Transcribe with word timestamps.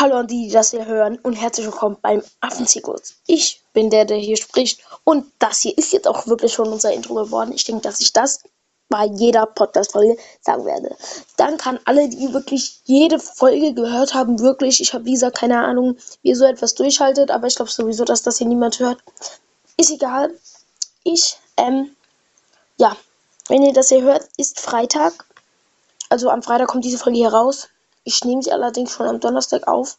Hallo 0.00 0.16
an 0.16 0.28
die, 0.28 0.46
die 0.46 0.50
das 0.50 0.70
hier 0.70 0.86
hören 0.86 1.18
und 1.18 1.34
herzlich 1.34 1.66
willkommen 1.66 1.98
beim 2.00 2.22
Affenzirkus. 2.40 3.16
Ich 3.26 3.60
bin 3.74 3.90
der, 3.90 4.06
der 4.06 4.16
hier 4.16 4.38
spricht 4.38 4.80
und 5.04 5.30
das 5.38 5.60
hier 5.60 5.76
ist 5.76 5.92
jetzt 5.92 6.08
auch 6.08 6.26
wirklich 6.26 6.54
schon 6.54 6.68
unser 6.68 6.90
Intro 6.90 7.12
geworden. 7.16 7.52
Ich 7.52 7.64
denke, 7.64 7.82
dass 7.82 8.00
ich 8.00 8.14
das 8.14 8.42
bei 8.88 9.04
jeder 9.04 9.44
Podcast-Folge 9.44 10.16
sagen 10.40 10.64
werde. 10.64 10.96
Danke 11.36 11.68
an 11.68 11.80
alle, 11.84 12.08
die 12.08 12.32
wirklich 12.32 12.80
jede 12.84 13.18
Folge 13.18 13.74
gehört 13.74 14.14
haben. 14.14 14.40
Wirklich, 14.40 14.80
ich 14.80 14.94
habe 14.94 15.04
wie 15.04 15.12
gesagt 15.12 15.36
keine 15.36 15.62
Ahnung, 15.62 15.98
wie 16.22 16.30
ihr 16.30 16.36
so 16.36 16.46
etwas 16.46 16.74
durchhaltet, 16.74 17.30
aber 17.30 17.48
ich 17.48 17.56
glaube 17.56 17.70
sowieso, 17.70 18.06
dass 18.06 18.22
das 18.22 18.38
hier 18.38 18.46
niemand 18.46 18.78
hört. 18.78 19.02
Ist 19.76 19.90
egal. 19.90 20.32
Ich, 21.04 21.36
ähm, 21.58 21.94
ja, 22.78 22.96
wenn 23.48 23.62
ihr 23.62 23.74
das 23.74 23.90
hier 23.90 24.00
hört, 24.00 24.26
ist 24.38 24.60
Freitag. 24.60 25.26
Also 26.08 26.30
am 26.30 26.42
Freitag 26.42 26.68
kommt 26.68 26.86
diese 26.86 26.96
Folge 26.96 27.18
hier 27.18 27.34
raus. 27.34 27.68
Ich 28.04 28.24
nehme 28.24 28.42
sie 28.42 28.52
allerdings 28.52 28.92
schon 28.92 29.06
am 29.06 29.20
Donnerstag 29.20 29.68
auf, 29.68 29.98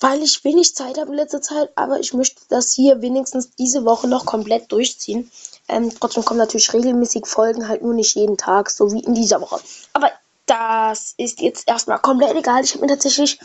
weil 0.00 0.22
ich 0.22 0.44
wenig 0.44 0.74
Zeit 0.74 0.98
habe 0.98 1.10
in 1.10 1.16
letzter 1.16 1.40
Zeit, 1.40 1.70
aber 1.76 2.00
ich 2.00 2.12
möchte 2.12 2.42
das 2.48 2.72
hier 2.72 3.00
wenigstens 3.02 3.50
diese 3.54 3.84
Woche 3.84 4.08
noch 4.08 4.26
komplett 4.26 4.70
durchziehen. 4.72 5.30
Ähm, 5.68 5.92
trotzdem 5.98 6.24
kommen 6.24 6.38
natürlich 6.38 6.72
regelmäßig 6.72 7.26
Folgen, 7.26 7.68
halt 7.68 7.82
nur 7.82 7.94
nicht 7.94 8.16
jeden 8.16 8.36
Tag, 8.36 8.70
so 8.70 8.92
wie 8.92 9.00
in 9.00 9.14
dieser 9.14 9.40
Woche. 9.40 9.60
Aber 9.92 10.10
das 10.46 11.14
ist 11.16 11.40
jetzt 11.40 11.68
erstmal 11.68 11.98
komplett 11.98 12.34
egal. 12.36 12.64
Ich 12.64 12.74
habe 12.74 12.84
mir 12.84 12.92
tatsächlich 12.92 13.38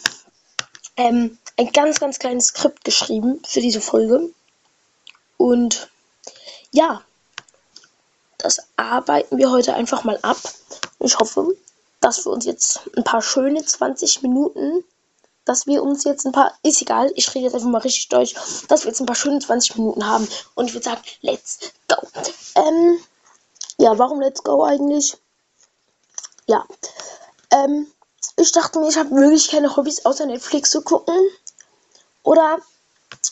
ähm, 0.98 1.38
ein 1.58 1.72
ganz, 1.72 2.00
ganz 2.00 2.20
kleines 2.20 2.48
Skript 2.48 2.84
geschrieben 2.84 3.40
für 3.46 3.62
diese 3.62 3.82
Folge. 3.82 4.30
Und 5.38 5.90
ja, 6.72 7.02
das 8.38 8.62
arbeiten 8.76 9.38
wir 9.38 9.52
heute 9.52 9.76
einfach 9.76 10.04
mal 10.04 10.20
ab. 10.22 10.38
Ich 11.00 11.18
hoffe, 11.20 11.56
dass 12.00 12.26
wir 12.26 12.32
uns 12.32 12.46
jetzt 12.46 12.82
ein 12.96 13.04
paar 13.04 13.22
schöne 13.22 13.64
20 13.64 14.22
Minuten, 14.22 14.84
dass 15.46 15.66
wir 15.66 15.82
uns 15.82 16.04
jetzt 16.04 16.26
ein 16.26 16.32
paar, 16.32 16.54
ist 16.64 16.82
egal, 16.82 17.12
ich 17.16 17.34
rede 17.34 17.46
jetzt 17.46 17.56
einfach 17.56 17.70
mal 17.70 17.80
richtig 17.80 18.10
durch, 18.10 18.36
dass 18.68 18.84
wir 18.84 18.90
jetzt 18.90 19.00
ein 19.00 19.06
paar 19.06 19.16
schöne 19.16 19.40
20 19.40 19.78
Minuten 19.78 20.06
haben. 20.06 20.28
Und 20.56 20.66
ich 20.68 20.74
würde 20.74 20.84
sagen, 20.84 21.02
let's 21.22 21.72
go. 21.88 21.98
Ähm, 22.56 23.00
ja, 23.78 23.98
warum 23.98 24.20
let's 24.20 24.44
go 24.44 24.64
eigentlich? 24.64 25.18
Ja, 26.48 26.66
ähm, 27.52 27.88
ich 28.36 28.52
dachte 28.52 28.80
mir, 28.80 28.90
ich 28.90 28.98
habe 28.98 29.12
wirklich 29.12 29.50
keine 29.50 29.76
Hobbys 29.76 30.06
außer 30.06 30.26
Netflix 30.26 30.70
zu 30.70 30.82
gucken. 30.82 31.16
Oder 32.24 32.60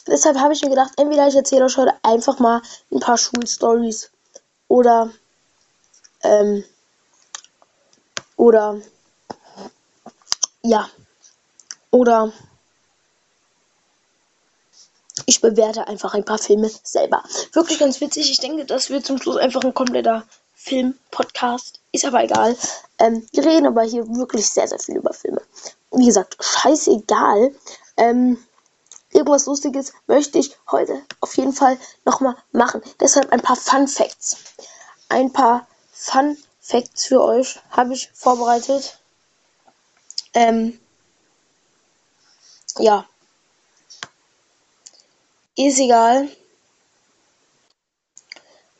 deshalb 0.07 0.37
habe 0.37 0.53
ich 0.53 0.61
mir 0.61 0.69
gedacht, 0.69 0.93
entweder 0.97 1.27
ich 1.27 1.35
erzähle 1.35 1.65
euch 1.65 1.77
heute 1.77 1.93
einfach 2.01 2.39
mal 2.39 2.61
ein 2.91 2.99
paar 2.99 3.17
Schulstories 3.17 4.09
oder 4.67 5.11
ähm, 6.23 6.63
oder 8.35 8.79
ja. 10.61 10.89
Oder 11.91 12.33
ich 15.25 15.41
bewerte 15.41 15.87
einfach 15.87 16.13
ein 16.13 16.25
paar 16.25 16.37
Filme 16.37 16.69
selber. 16.83 17.23
Wirklich 17.53 17.79
ganz 17.79 18.01
witzig. 18.01 18.29
Ich 18.29 18.39
denke, 18.39 18.65
das 18.65 18.89
wird 18.89 19.05
zum 19.05 19.17
Schluss 19.17 19.37
einfach 19.37 19.63
ein 19.63 19.73
kompletter 19.73 20.25
Film-Podcast. 20.55 21.79
Ist 21.91 22.05
aber 22.05 22.23
egal. 22.23 22.57
Ähm, 22.99 23.25
wir 23.31 23.45
reden 23.45 23.67
aber 23.67 23.83
hier 23.83 24.07
wirklich 24.07 24.49
sehr, 24.49 24.67
sehr 24.67 24.79
viel 24.79 24.97
über 24.97 25.13
Filme. 25.13 25.41
Wie 25.91 26.05
gesagt, 26.05 26.37
scheißegal. 26.43 27.55
Ähm, 27.97 28.43
irgendwas 29.11 29.45
Lustiges 29.45 29.93
möchte 30.07 30.39
ich 30.39 30.55
heute 30.69 31.01
auf 31.21 31.37
jeden 31.37 31.53
Fall 31.53 31.77
nochmal 32.03 32.35
machen. 32.51 32.81
Deshalb 32.99 33.31
ein 33.31 33.41
paar 33.41 33.55
Fun 33.55 33.87
Facts. 33.87 34.37
Ein 35.07 35.31
paar 35.31 35.67
Fun 35.93 36.37
Facts 36.65 37.05
für 37.05 37.21
euch 37.23 37.59
habe 37.69 37.93
ich 37.93 38.09
vorbereitet. 38.15 38.97
Ähm, 40.33 40.79
ja. 42.79 43.07
Ist 45.55 45.79
egal. 45.79 46.27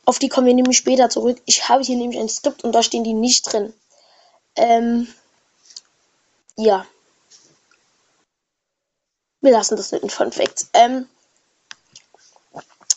Auf 0.04 0.18
die 0.18 0.30
kommen 0.30 0.48
wir 0.48 0.56
nämlich 0.56 0.78
später 0.78 1.12
zurück. 1.12 1.40
Ich 1.46 1.70
habe 1.70 1.84
hier 1.84 1.96
nämlich 1.96 2.20
ein 2.20 2.28
Skript 2.28 2.64
und 2.64 2.72
da 2.72 2.82
stehen 2.82 3.04
die 3.04 3.14
nicht 3.14 3.54
drin. 3.54 3.72
Ähm, 4.56 5.08
ja. 6.56 6.88
Wir 9.42 9.52
lassen 9.52 9.78
das 9.78 9.92
mit 9.92 10.02
den 10.02 10.10
Fun 10.10 10.32
Facts. 10.32 10.70
Ähm, 10.74 11.08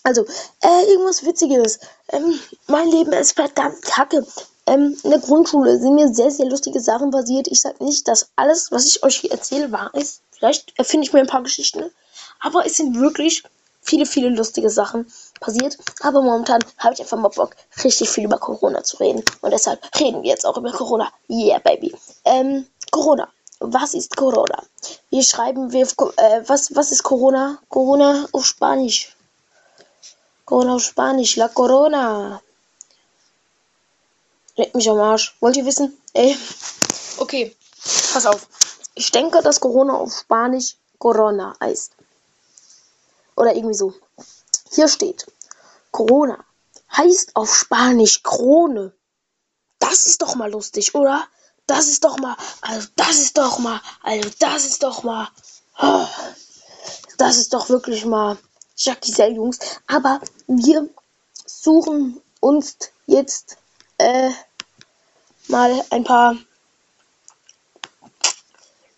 also, 0.02 0.24
äh, 0.62 0.84
irgendwas 0.86 1.26
Witziges. 1.26 1.78
Ähm, 2.08 2.40
mein 2.68 2.90
Leben 2.90 3.12
ist 3.12 3.32
verdammt 3.32 3.82
kacke. 3.82 4.26
Ähm, 4.68 4.98
in 5.02 5.10
der 5.10 5.20
Grundschule 5.20 5.78
sind 5.78 5.94
mir 5.94 6.12
sehr, 6.12 6.30
sehr 6.30 6.46
lustige 6.46 6.80
Sachen 6.80 7.10
passiert. 7.10 7.48
Ich 7.48 7.62
sage 7.62 7.82
nicht, 7.82 8.06
dass 8.06 8.28
alles, 8.36 8.70
was 8.70 8.84
ich 8.84 9.02
euch 9.02 9.16
hier 9.16 9.32
erzähle, 9.32 9.72
wahr 9.72 9.90
ist. 9.94 10.20
Vielleicht 10.30 10.78
erfinde 10.78 11.06
ich 11.06 11.12
mir 11.14 11.20
ein 11.20 11.26
paar 11.26 11.42
Geschichten. 11.42 11.90
Aber 12.40 12.66
es 12.66 12.76
sind 12.76 13.00
wirklich 13.00 13.42
viele, 13.80 14.04
viele 14.04 14.28
lustige 14.28 14.68
Sachen 14.68 15.10
passiert. 15.40 15.78
Aber 16.02 16.20
momentan 16.20 16.62
habe 16.76 16.92
ich 16.92 17.00
einfach 17.00 17.16
mal 17.16 17.28
Bock, 17.28 17.56
richtig 17.82 18.10
viel 18.10 18.24
über 18.24 18.38
Corona 18.38 18.84
zu 18.84 18.98
reden. 18.98 19.24
Und 19.40 19.50
deshalb 19.52 19.80
reden 19.98 20.22
wir 20.22 20.30
jetzt 20.30 20.44
auch 20.44 20.58
über 20.58 20.70
Corona. 20.70 21.10
Yeah, 21.30 21.60
baby. 21.60 21.94
Ähm, 22.26 22.66
Corona. 22.90 23.28
Was 23.60 23.94
ist 23.94 24.16
Corona? 24.16 24.62
Hier 25.08 25.24
schreiben 25.24 25.72
wir, 25.72 25.86
äh, 26.16 26.42
was, 26.46 26.76
was 26.76 26.92
ist 26.92 27.02
Corona? 27.02 27.58
Corona 27.70 28.28
auf 28.32 28.44
Spanisch. 28.44 29.16
Corona 30.44 30.74
auf 30.74 30.82
Spanisch. 30.82 31.36
La 31.36 31.48
Corona. 31.48 32.42
Leck 34.58 34.74
mich 34.74 34.90
am 34.90 34.98
Arsch. 34.98 35.36
Wollt 35.38 35.56
ihr 35.56 35.64
wissen? 35.64 35.96
Ey. 36.14 36.36
Okay, 37.18 37.54
pass 38.12 38.26
auf. 38.26 38.48
Ich 38.96 39.12
denke, 39.12 39.40
dass 39.40 39.60
Corona 39.60 39.94
auf 39.94 40.12
Spanisch 40.12 40.76
Corona 40.98 41.54
heißt. 41.60 41.92
Oder 43.36 43.54
irgendwie 43.54 43.76
so. 43.76 43.94
Hier 44.72 44.88
steht, 44.88 45.30
Corona 45.92 46.44
heißt 46.96 47.36
auf 47.36 47.54
Spanisch 47.54 48.24
Krone. 48.24 48.92
Das 49.78 50.06
ist 50.06 50.22
doch 50.22 50.34
mal 50.34 50.50
lustig, 50.50 50.92
oder? 50.96 51.28
Das 51.68 51.86
ist 51.86 52.02
doch 52.02 52.18
mal, 52.18 52.36
also 52.62 52.88
das 52.96 53.18
ist 53.20 53.38
doch 53.38 53.60
mal, 53.60 53.80
also 54.02 54.28
das 54.40 54.64
ist 54.64 54.82
doch 54.82 55.04
mal, 55.04 55.28
oh, 55.80 56.06
das 57.16 57.36
ist 57.36 57.54
doch 57.54 57.68
wirklich 57.68 58.04
mal 58.04 58.36
Jackie 58.76 59.12
sehr 59.12 59.30
Jungs. 59.30 59.60
Aber 59.86 60.20
wir 60.48 60.88
suchen 61.46 62.20
uns 62.40 62.76
jetzt 63.06 63.56
äh, 64.08 64.30
mal 65.48 65.84
ein 65.90 66.04
paar 66.04 66.36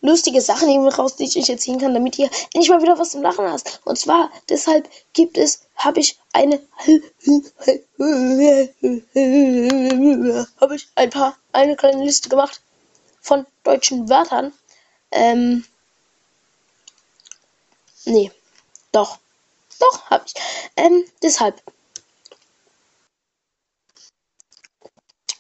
lustige 0.00 0.41
Sachen 0.41 0.69
nehmen 0.69 0.88
raus, 0.88 1.16
die 1.16 1.25
ich 1.25 1.37
euch 1.37 1.50
erzählen 1.50 1.78
kann, 1.78 1.94
damit 1.94 2.19
ihr 2.19 2.31
endlich 2.54 2.71
mal 2.71 2.81
wieder 2.82 2.98
was 2.98 3.10
zum 3.10 3.22
Lachen 3.22 3.47
hast. 3.50 3.81
Und 3.84 3.98
zwar, 3.98 4.31
deshalb 4.48 4.88
gibt 5.12 5.37
es, 5.37 5.66
habe 5.76 6.00
ich 6.00 6.19
eine, 6.32 6.60
habe 10.60 10.75
ich 10.75 10.88
ein 10.94 11.10
paar, 11.10 11.37
eine 11.53 11.77
kleine 11.77 12.04
Liste 12.04 12.28
gemacht 12.28 12.62
von 13.21 13.47
deutschen 13.65 14.09
Wörtern. 14.09 14.53
Ähm, 15.10 15.65
nee, 18.04 18.31
doch, 18.92 19.19
doch, 19.78 20.09
habe 20.10 20.25
ich. 20.27 20.34
Ähm, 20.77 21.04
deshalb, 21.22 21.60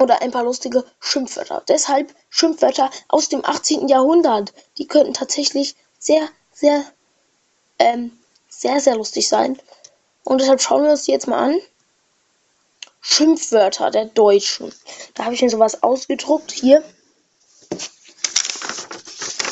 oder 0.00 0.22
ein 0.22 0.30
paar 0.30 0.44
lustige 0.44 0.84
Schimpfwörter. 0.98 1.62
Deshalb 1.68 2.14
Schimpfwörter 2.30 2.90
aus 3.08 3.28
dem 3.28 3.44
18. 3.44 3.86
Jahrhundert. 3.86 4.52
Die 4.78 4.88
könnten 4.88 5.12
tatsächlich 5.12 5.76
sehr, 5.98 6.26
sehr, 6.52 6.84
ähm, 7.78 8.18
sehr, 8.48 8.80
sehr 8.80 8.96
lustig 8.96 9.28
sein. 9.28 9.60
Und 10.24 10.40
deshalb 10.40 10.62
schauen 10.62 10.84
wir 10.84 10.90
uns 10.90 11.04
die 11.04 11.12
jetzt 11.12 11.28
mal 11.28 11.38
an. 11.38 11.60
Schimpfwörter 13.02 13.90
der 13.90 14.06
Deutschen. 14.06 14.74
Da 15.14 15.24
habe 15.24 15.34
ich 15.34 15.42
mir 15.42 15.50
sowas 15.50 15.82
ausgedruckt. 15.82 16.50
Hier. 16.50 16.82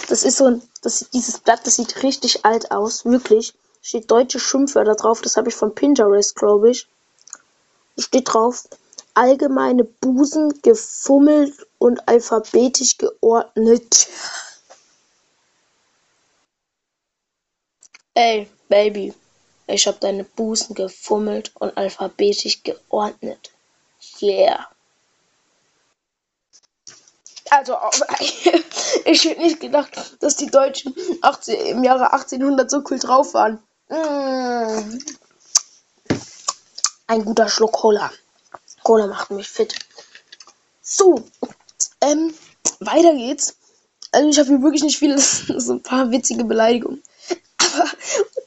Das 0.09 0.23
ist 0.23 0.39
so 0.39 0.47
ein, 0.47 0.63
das, 0.81 1.07
dieses 1.13 1.41
Blatt, 1.41 1.67
das 1.67 1.77
sieht 1.77 2.03
richtig 2.03 2.47
alt 2.47 2.71
aus. 2.71 3.05
Wirklich. 3.05 3.53
Steht 3.83 4.11
deutsche 4.11 4.41
Schimpfwörter 4.41 4.95
drauf. 4.95 5.21
Das 5.21 5.37
habe 5.37 5.51
ich 5.51 5.55
von 5.55 5.75
Pinterest, 5.75 6.35
glaube 6.35 6.71
ich. 6.71 6.87
Steht 7.99 8.33
drauf 8.33 8.65
allgemeine 9.19 9.83
Busen 9.83 10.63
gefummelt 10.63 11.67
und 11.79 12.07
alphabetisch 12.09 12.99
geordnet. 12.99 14.07
Ey, 18.15 18.49
Baby, 18.69 19.13
ich 19.67 19.89
hab 19.89 19.99
deine 19.99 20.23
Busen 20.23 20.77
gefummelt 20.77 21.51
und 21.57 21.77
alphabetisch 21.77 22.63
geordnet. 22.63 23.51
Yeah. 24.23 24.69
Also, 27.51 27.77
ich 29.05 29.25
hätte 29.25 29.41
nicht 29.41 29.59
gedacht, 29.59 29.91
dass 30.21 30.37
die 30.37 30.47
Deutschen 30.47 30.95
18, 31.23 31.67
im 31.67 31.83
Jahre 31.83 32.13
1800 32.13 32.71
so 32.71 32.85
cool 32.89 33.01
drauf 33.01 33.35
waren. 33.35 33.59
Mm. 33.89 34.99
Ein 37.09 37.25
guter 37.25 37.49
Schluck 37.49 37.73
Cola. 37.73 38.13
Cola 38.89 39.07
macht 39.07 39.31
mich 39.33 39.51
fit. 39.51 39.75
So, 40.81 41.23
ähm, 42.01 42.33
weiter 42.81 43.13
geht's. 43.13 43.55
Also 44.13 44.31
ich 44.31 44.39
habe 44.39 44.49
hier 44.49 44.63
wirklich 44.63 44.83
nicht 44.83 44.99
viele, 44.99 45.19
so 45.21 45.75
ein 45.75 45.83
paar 45.83 46.11
witzige 46.11 46.43
Beleidigungen. 46.43 47.03
Aber, 47.59 47.85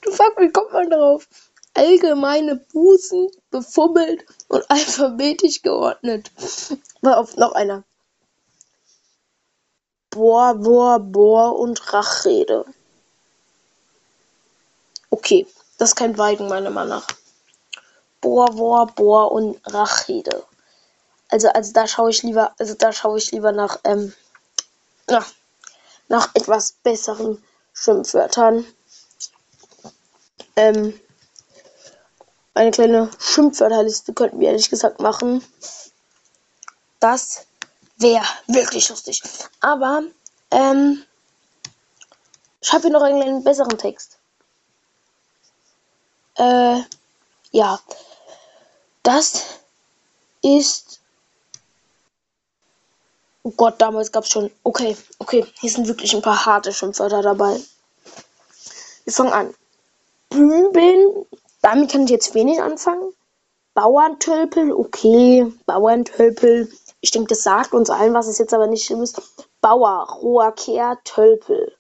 du 0.02 0.12
fuck, 0.12 0.34
wie 0.40 0.52
kommt 0.52 0.74
man 0.74 0.90
drauf? 0.90 1.28
Allgemeine 1.76 2.56
Busen, 2.56 3.30
befummelt 3.52 4.26
und 4.48 4.68
alphabetisch 4.72 5.62
geordnet. 5.62 6.32
War 7.02 7.20
auf 7.20 7.38
noch 7.38 7.52
einer. 7.52 7.84
Boah, 10.10 10.56
boah, 10.56 10.98
boah 11.00 11.56
und 11.56 11.94
Rachrede. 11.94 12.66
Okay, 15.12 15.46
das 15.78 15.90
ist 15.90 15.96
kein 15.96 16.18
Weigen, 16.18 16.48
meiner 16.48 16.72
Meinung 16.72 16.98
nach. 16.98 17.21
Boah, 18.22 18.86
boah 18.88 19.32
und 19.32 19.60
Rachrede. 19.66 20.46
Also, 21.30 21.50
also 21.50 21.74
da 21.74 21.88
schaue 21.88 22.12
ich 22.12 22.24
lieber, 22.24 22.54
also 22.60 22.76
da 22.76 22.92
schaue 22.92 23.18
ich 23.18 23.32
lieber 23.32 23.52
nach, 23.52 23.80
ähm, 23.84 24.14
ja, 25.10 25.26
nach 26.08 26.30
etwas 26.36 26.74
besseren 26.84 27.44
Schimpfwörtern. 27.74 28.66
Ähm, 30.56 31.00
eine 32.54 32.72
kleine 32.72 33.10
Schimpfwörterliste 33.18 34.14
könnten 34.14 34.40
wir 34.40 34.50
ehrlich 34.50 34.70
gesagt 34.70 35.00
machen. 35.00 35.44
Das 37.00 37.46
wäre 37.98 38.26
wirklich 38.48 38.90
lustig. 38.90 39.24
Aber, 39.62 40.04
ähm, 40.52 41.04
ich 42.60 42.74
habe 42.74 42.84
hier 42.84 42.92
noch 42.92 43.02
einen 43.02 43.44
besseren 43.44 43.78
Text. 43.78 44.20
Äh, 46.36 46.82
ja. 47.52 47.80
Das 49.04 49.44
ist. 50.42 51.00
Oh 53.44 53.52
Gott, 53.52 53.76
damals 53.80 54.12
gab 54.12 54.24
es 54.24 54.30
schon. 54.30 54.52
Okay, 54.64 54.96
okay. 55.18 55.46
Hier 55.60 55.70
sind 55.70 55.88
wirklich 55.88 56.14
ein 56.16 56.22
paar 56.22 56.46
harte 56.46 56.72
Schimpfwörter 56.72 57.22
dabei. 57.22 57.60
Wir 59.04 59.14
fangen 59.14 59.34
an. 59.34 59.54
Büben. 60.30 61.26
Damit 61.62 61.92
kann 61.92 62.04
ich 62.04 62.12
jetzt 62.12 62.36
wenig 62.36 62.62
anfangen. 62.62 63.14
Bauerntölpel. 63.74 64.72
Okay. 64.72 65.52
Bauerntölpel. 65.66 66.72
Ich 67.00 67.12
denke, 67.12 67.30
das 67.30 67.44
sagt 67.44 67.74
uns 67.74 67.90
allen, 67.90 68.14
was 68.14 68.28
es 68.28 68.38
jetzt 68.38 68.54
aber 68.54 68.68
nicht 68.68 68.86
schlimm 68.86 69.02
ist. 69.02 69.20
Bauer, 69.60 70.08
roher 70.22 70.52
Kehr, 70.52 71.00
Tölpel. 71.04 71.76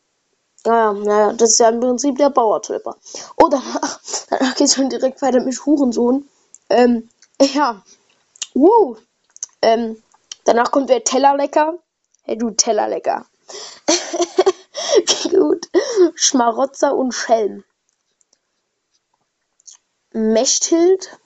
Naja, 0.65 0.93
naja, 0.93 1.33
das 1.33 1.51
ist 1.51 1.59
ja 1.59 1.69
im 1.69 1.79
Prinzip 1.79 2.17
der 2.17 2.29
Bauertölper. 2.29 2.95
Oh, 3.37 3.47
danach, 3.49 3.99
danach 4.29 4.55
geht 4.55 4.67
es 4.67 4.75
schon 4.75 4.89
direkt 4.89 5.21
weiter 5.21 5.41
mit 5.41 5.63
Hurensohn. 5.65 6.27
Ähm, 6.71 7.09
ja. 7.41 7.83
Wow. 8.53 8.97
Ähm, 9.61 10.01
danach 10.45 10.71
kommt 10.71 10.89
der 10.89 11.03
Tellerlecker. 11.03 11.77
Hey, 12.23 12.37
du 12.37 12.51
Tellerlecker. 12.51 13.25
Gut. 15.29 15.67
Schmarotzer 16.15 16.95
und 16.95 17.13
Schelm. 17.13 17.63
Mechthild 20.13 21.19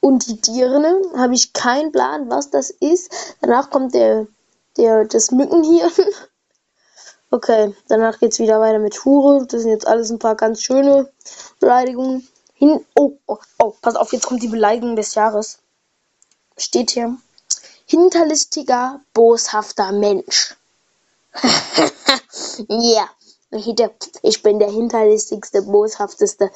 und 0.00 0.26
die 0.26 0.40
Dirne. 0.40 1.00
Habe 1.16 1.34
ich 1.34 1.52
keinen 1.52 1.92
Plan, 1.92 2.28
was 2.28 2.50
das 2.50 2.70
ist. 2.70 3.36
Danach 3.40 3.70
kommt 3.70 3.94
der, 3.94 4.26
der, 4.76 5.04
das 5.04 5.30
Mückenhirn. 5.30 5.92
Okay, 7.34 7.74
danach 7.88 8.18
geht's 8.18 8.38
wieder 8.40 8.60
weiter 8.60 8.78
mit 8.78 9.06
Hure. 9.06 9.46
Das 9.46 9.62
sind 9.62 9.70
jetzt 9.70 9.86
alles 9.86 10.10
ein 10.10 10.18
paar 10.18 10.34
ganz 10.34 10.60
schöne 10.60 11.10
Beleidigungen. 11.60 12.28
Hin 12.62 12.86
oh, 12.94 13.18
oh, 13.26 13.38
oh, 13.58 13.74
pass 13.82 13.96
auf, 13.96 14.12
jetzt 14.12 14.26
kommt 14.26 14.40
die 14.40 14.46
Beleidigung 14.46 14.94
des 14.94 15.16
Jahres. 15.16 15.58
Steht 16.56 16.92
hier. 16.92 17.16
Hinterlistiger, 17.86 19.00
boshafter 19.12 19.90
Mensch. 19.90 20.54
Ja, 22.68 23.08
yeah. 23.50 23.90
ich 24.22 24.42
bin 24.42 24.58
der 24.60 24.70
hinterlistigste, 24.70 25.62
boshafteste, 25.62 26.52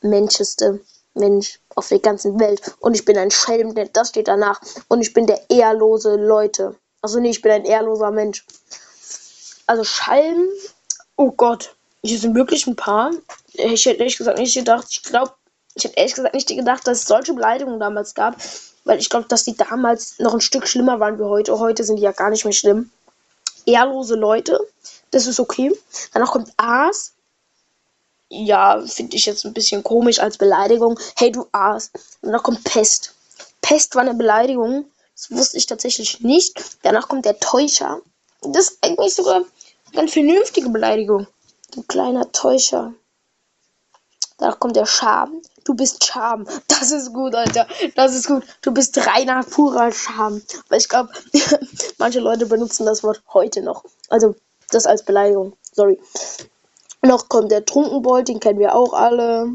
menscheste 0.00 0.80
Mensch 1.14 1.58
auf 1.74 1.88
der 1.88 1.98
ganzen 1.98 2.38
Welt. 2.38 2.60
Und 2.78 2.94
ich 2.94 3.04
bin 3.04 3.18
ein 3.18 3.30
Schelm, 3.30 3.74
das 3.92 4.10
steht 4.10 4.28
danach. 4.28 4.60
Und 4.88 5.00
ich 5.00 5.12
bin 5.12 5.26
der 5.26 5.50
ehrlose 5.50 6.14
Leute. 6.16 6.76
Also 7.02 7.18
nee, 7.18 7.30
ich 7.30 7.42
bin 7.42 7.50
ein 7.50 7.64
ehrloser 7.64 8.12
Mensch. 8.12 8.46
Also 9.66 9.82
Schalm, 9.82 10.46
oh 11.16 11.32
Gott, 11.32 11.75
hier 12.06 12.18
sind 12.18 12.34
wirklich 12.34 12.66
ein 12.66 12.76
paar. 12.76 13.10
Ich 13.52 13.86
hätte 13.86 14.00
ehrlich 14.00 14.16
gesagt 14.18 14.38
nicht 14.38 14.54
gedacht, 14.54 14.86
ich 14.90 15.02
glaube, 15.02 15.32
ich 15.74 15.84
hätte 15.84 15.96
ehrlich 15.96 16.14
gesagt 16.14 16.34
nicht 16.34 16.48
gedacht, 16.48 16.86
dass 16.86 17.00
es 17.00 17.08
solche 17.08 17.34
Beleidigungen 17.34 17.80
damals 17.80 18.14
gab, 18.14 18.36
weil 18.84 18.98
ich 18.98 19.10
glaube, 19.10 19.26
dass 19.28 19.44
die 19.44 19.56
damals 19.56 20.18
noch 20.18 20.34
ein 20.34 20.40
Stück 20.40 20.66
schlimmer 20.66 21.00
waren 21.00 21.18
wie 21.18 21.24
heute. 21.24 21.58
Heute 21.58 21.84
sind 21.84 21.96
die 21.96 22.02
ja 22.02 22.12
gar 22.12 22.30
nicht 22.30 22.44
mehr 22.44 22.52
schlimm. 22.52 22.90
Ehrlose 23.66 24.14
Leute, 24.14 24.60
das 25.10 25.26
ist 25.26 25.40
okay. 25.40 25.72
Danach 26.12 26.30
kommt 26.30 26.52
Aas. 26.56 27.12
Ja, 28.28 28.82
finde 28.86 29.16
ich 29.16 29.26
jetzt 29.26 29.44
ein 29.44 29.52
bisschen 29.52 29.84
komisch 29.84 30.18
als 30.18 30.38
Beleidigung. 30.38 30.98
Hey, 31.16 31.30
du 31.30 31.46
Aas. 31.52 31.90
Danach 32.22 32.42
kommt 32.42 32.64
Pest. 32.64 33.14
Pest 33.60 33.94
war 33.94 34.02
eine 34.02 34.14
Beleidigung. 34.14 34.86
Das 35.14 35.30
wusste 35.30 35.56
ich 35.56 35.66
tatsächlich 35.66 36.20
nicht. 36.20 36.60
Danach 36.82 37.08
kommt 37.08 37.24
der 37.24 37.38
Täuscher. 37.38 38.00
Das 38.42 38.70
ist 38.70 38.78
eigentlich 38.82 39.14
sogar 39.14 39.42
eine 39.94 40.08
vernünftige 40.08 40.68
Beleidigung. 40.68 41.26
Du 41.72 41.82
kleiner 41.82 42.30
Täuscher. 42.32 42.94
Da 44.38 44.52
kommt 44.52 44.76
der 44.76 44.86
Scham. 44.86 45.40
Du 45.64 45.74
bist 45.74 46.04
Scham. 46.04 46.46
Das 46.68 46.92
ist 46.92 47.12
gut, 47.12 47.34
Alter. 47.34 47.66
Das 47.94 48.14
ist 48.14 48.26
gut. 48.26 48.44
Du 48.60 48.72
bist 48.72 48.96
reiner, 49.06 49.42
purer 49.42 49.90
Scham. 49.92 50.42
Weil 50.68 50.78
ich 50.78 50.88
glaube, 50.88 51.10
manche 51.98 52.20
Leute 52.20 52.46
benutzen 52.46 52.86
das 52.86 53.02
Wort 53.02 53.22
heute 53.32 53.62
noch. 53.62 53.84
Also, 54.08 54.34
das 54.70 54.86
als 54.86 55.04
Beleidigung. 55.04 55.56
Sorry. 55.72 55.98
Noch 57.02 57.28
kommt 57.28 57.50
der 57.50 57.64
Trunkenbold, 57.64 58.28
den 58.28 58.40
kennen 58.40 58.58
wir 58.58 58.74
auch 58.74 58.92
alle. 58.92 59.48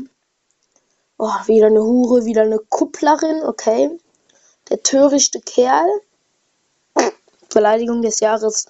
Oh, 1.17 1.29
wieder 1.45 1.67
eine 1.67 1.83
Hure, 1.83 2.25
wieder 2.25 2.41
eine 2.41 2.57
Kupplerin, 2.57 3.43
okay. 3.43 3.99
Der 4.69 4.81
törichte 4.81 5.39
Kerl. 5.41 5.87
Beleidigung 7.53 8.01
des 8.01 8.19
Jahres. 8.19 8.65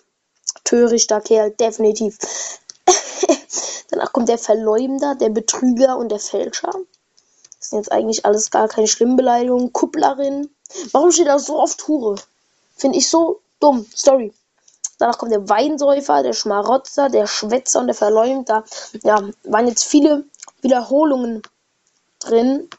Törichter 0.64 1.22
Kerl, 1.22 1.52
definitiv. 1.52 2.18
Danach 3.90 4.14
kommt 4.14 4.30
der 4.30 4.38
Verleumder, 4.38 5.16
der 5.16 5.30
Betrüger 5.30 5.98
und 5.98 6.10
der 6.10 6.20
Fälscher. 6.20 6.72
Das 7.60 7.70
sind 7.70 7.80
jetzt 7.80 7.92
eigentlich 7.92 8.26
alles 8.26 8.50
gar 8.50 8.68
keine 8.68 8.88
schlimmen 8.88 9.16
Beleidigungen. 9.16 9.74
Kupplerin. 9.74 10.50
Warum 10.92 11.12
steht 11.12 11.28
da 11.28 11.38
so 11.38 11.60
oft 11.60 11.88
Hure? 11.88 12.16
Finde 12.76 12.98
ich 12.98 13.10
so 13.10 13.42
dumm. 13.60 13.86
Sorry. 13.94 14.34
Danach 14.98 15.18
kommt 15.18 15.32
der 15.32 15.50
Weinsäufer, 15.50 16.24
der 16.24 16.34
Schmarotzer, 16.34 17.10
der 17.10 17.28
Schwätzer 17.28 17.80
und 17.80 17.88
der 17.88 17.96
Verleumder. 17.96 18.64
Ja, 19.04 19.30
waren 19.44 19.68
jetzt 19.68 19.84
viele 19.84 20.26
Wiederholungen 20.62 21.42
drin. 22.20 22.70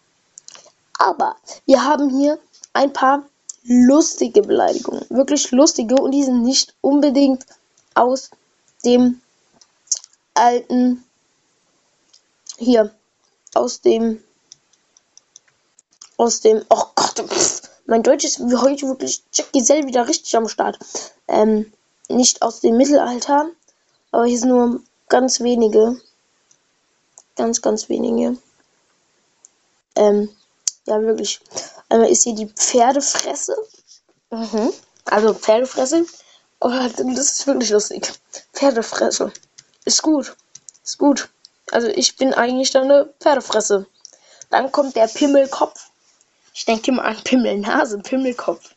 Aber 0.98 1.36
wir 1.66 1.84
haben 1.84 2.10
hier 2.10 2.38
ein 2.72 2.92
paar 2.92 3.24
lustige 3.64 4.42
Beleidigungen. 4.42 5.04
Wirklich 5.08 5.50
lustige 5.50 5.96
und 5.96 6.12
die 6.12 6.24
sind 6.24 6.42
nicht 6.42 6.74
unbedingt 6.80 7.44
aus 7.94 8.30
dem 8.84 9.20
alten 10.34 11.04
hier 12.58 12.94
aus 13.54 13.80
dem 13.80 14.22
aus 16.16 16.40
dem 16.40 16.64
oh 16.68 16.84
Gott 16.94 17.18
pff, 17.26 17.62
mein 17.86 18.02
Deutsch 18.02 18.24
ist 18.24 18.40
wie 18.40 18.56
heute 18.56 18.86
wirklich 18.86 19.22
Jack 19.32 19.52
Giselle 19.52 19.86
wieder 19.86 20.06
richtig 20.06 20.34
am 20.36 20.48
Start 20.48 20.78
ähm, 21.28 21.72
nicht 22.08 22.42
aus 22.42 22.60
dem 22.60 22.76
Mittelalter 22.76 23.50
aber 24.10 24.24
hier 24.24 24.38
sind 24.38 24.50
nur 24.50 24.80
ganz 25.08 25.40
wenige 25.40 26.00
ganz 27.36 27.60
ganz 27.60 27.88
wenige 27.88 28.36
ähm, 29.96 30.28
ja 30.86 31.00
wirklich 31.02 31.40
einmal 31.88 32.10
ist 32.10 32.22
hier 32.24 32.34
die 32.34 32.48
Pferdefresse 32.48 33.56
mhm. 34.30 34.72
also 35.06 35.34
Pferdefresse 35.34 36.06
Oh, 36.64 36.68
das 36.68 37.32
ist 37.32 37.46
wirklich 37.48 37.70
lustig. 37.70 38.12
Pferdefresse. 38.52 39.32
Ist 39.84 40.02
gut. 40.02 40.36
Ist 40.84 40.98
gut. 40.98 41.28
Also 41.70 41.88
ich 41.88 42.16
bin 42.16 42.34
eigentlich 42.34 42.70
dann 42.70 42.84
eine 42.84 43.12
Pferdefresse. 43.20 43.86
Dann 44.50 44.70
kommt 44.70 44.96
der 44.96 45.08
Pimmelkopf. 45.08 45.88
Ich 46.54 46.64
denke 46.66 46.92
mal 46.92 47.04
an 47.04 47.22
Pimmelnase, 47.24 47.98
Pimmelkopf. 47.98 48.74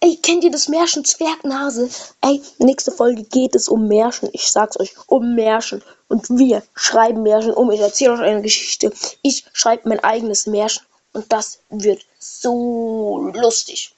Ey, 0.00 0.16
kennt 0.16 0.44
ihr 0.44 0.50
das 0.50 0.68
Märchen 0.68 1.04
Zwergnase? 1.04 1.90
Ey, 2.20 2.40
nächste 2.58 2.92
Folge 2.92 3.24
geht 3.24 3.56
es 3.56 3.68
um 3.68 3.88
Märchen. 3.88 4.28
Ich 4.32 4.52
sag's 4.52 4.78
euch, 4.78 4.94
um 5.06 5.34
Märchen. 5.34 5.82
Und 6.08 6.28
wir 6.30 6.62
schreiben 6.74 7.22
Märchen 7.22 7.52
um. 7.52 7.70
Ich 7.70 7.80
erzähle 7.80 8.12
euch 8.12 8.20
eine 8.20 8.42
Geschichte. 8.42 8.92
Ich 9.22 9.44
schreibe 9.52 9.88
mein 9.88 10.00
eigenes 10.04 10.46
Märchen. 10.46 10.84
Und 11.12 11.32
das 11.32 11.58
wird 11.70 12.04
so 12.18 13.30
lustig. 13.34 13.94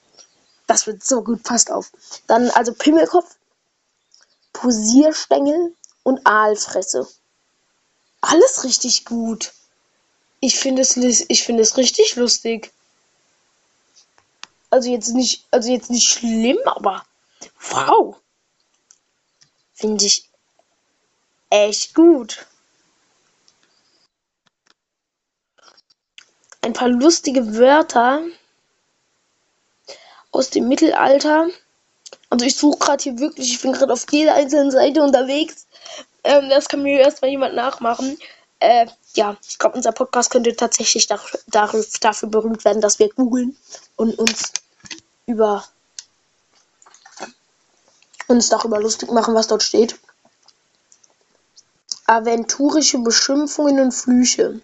Das 0.65 0.87
wird 0.87 1.03
so 1.03 1.23
gut, 1.23 1.43
passt 1.43 1.71
auf. 1.71 1.91
Dann 2.27 2.49
also 2.51 2.73
Pimmelkopf, 2.73 3.35
Posierstängel 4.53 5.73
und 6.07 6.25
Aalfresse. 6.25 7.05
Alles 8.21 8.63
richtig 8.63 9.03
gut. 9.03 9.51
Ich 10.39 10.57
finde 10.57 10.81
es, 10.81 10.95
ich 10.95 11.43
finde 11.43 11.63
es 11.63 11.75
richtig 11.75 12.15
lustig. 12.15 12.71
Also 14.69 14.89
jetzt 14.89 15.09
nicht, 15.09 15.45
also 15.51 15.69
jetzt 15.69 15.89
nicht 15.89 16.07
schlimm, 16.07 16.59
aber 16.63 17.05
wow. 17.71 18.15
Finde 19.73 20.05
ich 20.05 20.29
echt 21.49 21.93
gut. 21.93 22.47
Ein 26.61 26.71
paar 26.71 26.87
lustige 26.87 27.57
Wörter 27.57 28.21
aus 30.31 30.51
dem 30.51 30.69
Mittelalter. 30.69 31.49
Also 32.29 32.45
ich 32.45 32.55
suche 32.55 32.79
gerade 32.79 33.03
hier 33.03 33.19
wirklich, 33.19 33.51
ich 33.51 33.61
bin 33.61 33.73
gerade 33.73 33.91
auf 33.91 34.05
jeder 34.09 34.35
einzelnen 34.35 34.71
Seite 34.71 35.03
unterwegs. 35.03 35.66
Ähm, 36.27 36.49
das 36.49 36.67
kann 36.67 36.83
mir 36.83 36.99
erstmal 36.99 37.31
jemand 37.31 37.55
nachmachen. 37.55 38.17
Äh, 38.59 38.87
ja, 39.15 39.37
ich 39.47 39.57
glaube, 39.57 39.77
unser 39.77 39.93
Podcast 39.93 40.29
könnte 40.29 40.53
tatsächlich 40.57 41.07
dafür, 41.07 41.39
dafür 42.01 42.29
berühmt 42.29 42.65
werden, 42.65 42.81
dass 42.81 42.99
wir 42.99 43.07
googeln 43.07 43.55
und 43.95 44.19
uns 44.19 44.51
über 45.25 45.63
uns 48.27 48.49
darüber 48.49 48.81
lustig 48.81 49.09
machen, 49.09 49.35
was 49.35 49.47
dort 49.47 49.63
steht. 49.63 49.97
Aventurische 52.05 52.97
Beschimpfungen 52.99 53.79
und 53.79 53.93
Flüche. 53.93 54.59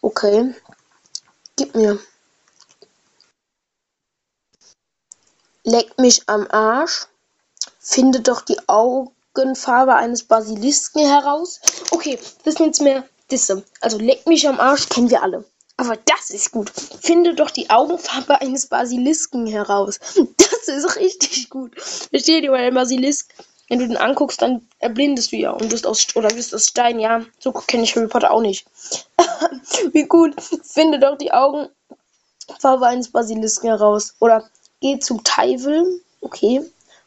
Okay. 0.00 0.54
Gib 1.56 1.74
mir. 1.74 1.98
Leck 5.64 5.98
mich 5.98 6.28
am 6.28 6.46
Arsch. 6.50 7.08
Finde 7.80 8.20
doch 8.20 8.42
die 8.42 8.68
Augenfarbe 9.34 9.94
eines 9.94 10.24
Basilisken 10.24 11.06
heraus. 11.06 11.60
Okay, 11.90 12.18
das 12.44 12.54
sind 12.54 12.66
jetzt 12.66 12.82
mehr 12.82 13.04
Disse. 13.30 13.62
Also 13.80 13.98
leck 13.98 14.26
mich 14.26 14.48
am 14.48 14.58
Arsch 14.58 14.88
kennen 14.88 15.10
wir 15.10 15.22
alle. 15.22 15.44
Aber 15.76 15.96
das 15.96 16.30
ist 16.30 16.50
gut. 16.50 16.70
Finde 16.70 17.34
doch 17.34 17.50
die 17.50 17.70
Augenfarbe 17.70 18.40
eines 18.40 18.66
Basilisken 18.66 19.46
heraus. 19.46 19.98
Das 20.36 20.76
ist 20.76 20.96
richtig 20.96 21.48
gut. 21.48 21.80
Versteht 21.80 22.44
ihr, 22.44 22.52
weil 22.52 22.70
Basilisk, 22.70 23.32
wenn 23.68 23.78
du 23.78 23.88
den 23.88 23.96
anguckst, 23.96 24.42
dann 24.42 24.68
erblindest 24.78 25.32
du 25.32 25.36
ja 25.36 25.52
und 25.52 25.72
wirst 25.72 25.86
aus 25.86 26.14
oder 26.14 26.30
wirst 26.36 26.54
aus 26.54 26.66
Stein, 26.66 27.00
ja. 27.00 27.24
So 27.38 27.50
kenne 27.52 27.84
ich 27.84 27.96
Harry 27.96 28.08
Potter 28.08 28.30
auch 28.30 28.42
nicht. 28.42 28.66
Wie 29.92 30.04
gut. 30.04 30.34
Finde 30.62 30.98
doch 30.98 31.16
die 31.16 31.32
Augenfarbe 31.32 32.86
eines 32.86 33.10
Basilisken 33.10 33.70
heraus. 33.70 34.14
Oder 34.20 34.50
geh 34.82 34.98
zu 34.98 35.18
Teivel. 35.24 36.02
Okay. 36.20 36.60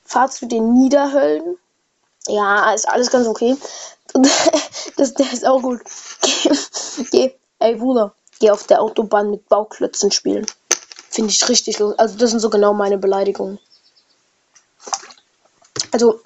Fahr 0.04 0.32
zu 0.32 0.48
den 0.48 0.74
Niederhöllen. 0.74 1.58
Ja, 2.28 2.74
ist 2.74 2.88
alles 2.88 3.10
ganz 3.10 3.28
okay. 3.28 3.58
das, 4.98 5.14
der 5.14 5.34
ist 5.34 5.46
auch 5.46 5.62
gut. 5.62 5.82
Geh, 7.12 7.34
ey 7.60 7.76
Bruder, 7.76 8.14
geh 8.40 8.52
auf 8.52 8.68
der 8.68 8.82
Autobahn 8.82 9.32
mit 9.32 9.48
Bauklötzen 9.50 10.12
spielen. 10.12 10.46
Finde 11.10 11.32
ich 11.32 11.48
richtig 11.50 11.80
los. 11.80 11.98
Also 11.98 12.18
das 12.18 12.32
sind 12.32 12.40
so 12.40 12.50
genau 12.50 12.74
meine 12.74 12.98
Beleidigungen. 12.98 13.60
Also 15.92 16.22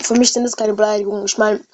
für 0.00 0.14
mich 0.14 0.32
sind 0.32 0.44
das 0.44 0.56
keine 0.56 0.74
Beleidigungen. 0.74 1.24
Ich 1.26 1.38
meine, 1.38 1.64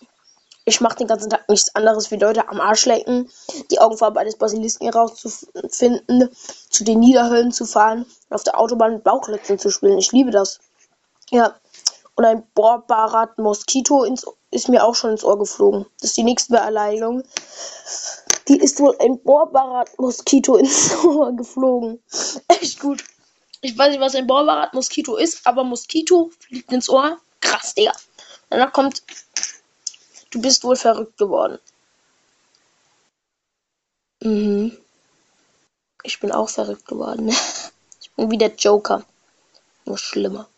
ich 0.64 0.80
mache 0.82 0.96
den 0.96 1.06
ganzen 1.06 1.30
Tag 1.30 1.48
nichts 1.48 1.74
anderes 1.74 2.10
wie 2.10 2.16
Leute 2.16 2.46
am 2.48 2.60
Arsch 2.60 2.84
lecken, 2.84 3.30
die 3.70 3.78
Augenfarbe 3.80 4.20
eines 4.20 4.36
Basilisken 4.36 4.90
herauszufinden, 4.90 6.28
zu 6.68 6.84
den 6.84 7.00
Niederhöllen 7.00 7.52
zu 7.52 7.64
fahren 7.64 8.04
und 8.28 8.34
auf 8.34 8.44
der 8.44 8.58
Autobahn 8.60 8.94
mit 8.94 9.04
Bauklötzen 9.04 9.58
zu 9.58 9.70
spielen. 9.70 9.98
Ich 9.98 10.12
liebe 10.12 10.30
das. 10.30 10.60
Ja. 11.30 11.54
Und 12.18 12.24
ein 12.24 12.44
bohrbarer 12.52 13.32
Moskito 13.36 14.02
ins, 14.02 14.26
ist 14.50 14.68
mir 14.68 14.84
auch 14.84 14.96
schon 14.96 15.12
ins 15.12 15.22
Ohr 15.22 15.38
geflogen. 15.38 15.86
Das 16.00 16.10
ist 16.10 16.16
die 16.16 16.24
nächste 16.24 16.52
Beleidigung. 16.52 17.22
Die 18.48 18.56
ist 18.56 18.80
wohl 18.80 18.96
ein 18.98 19.22
bohrbarer 19.22 19.84
Moskito 19.98 20.56
ins 20.56 20.96
Ohr 21.04 21.30
geflogen. 21.30 22.02
Echt 22.48 22.80
gut. 22.80 23.04
Ich 23.60 23.78
weiß 23.78 23.90
nicht, 23.90 24.00
was 24.00 24.16
ein 24.16 24.26
bohrbarer 24.26 24.68
Moskito 24.72 25.14
ist, 25.14 25.46
aber 25.46 25.62
Moskito 25.62 26.32
fliegt 26.40 26.72
ins 26.72 26.88
Ohr. 26.88 27.18
Krass, 27.40 27.76
Digga. 27.76 27.92
Danach 28.50 28.72
kommt, 28.72 29.04
du 30.32 30.42
bist 30.42 30.64
wohl 30.64 30.74
verrückt 30.74 31.18
geworden. 31.18 31.60
Mhm. 34.24 34.76
Ich 36.02 36.18
bin 36.18 36.32
auch 36.32 36.48
verrückt 36.48 36.86
geworden. 36.88 37.32
Ich 38.00 38.10
bin 38.16 38.32
wie 38.32 38.38
der 38.38 38.56
Joker. 38.56 39.04
Nur 39.84 39.98
schlimmer. 39.98 40.48